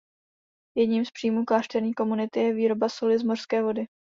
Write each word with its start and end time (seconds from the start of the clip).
Jedním 0.77 1.05
z 1.05 1.11
příjmů 1.11 1.45
klášterní 1.45 1.93
komunity 1.93 2.39
je 2.39 2.53
výroba 2.53 2.89
soli 2.89 3.19
z 3.19 3.23
mořské 3.23 3.63
vody. 3.63 3.85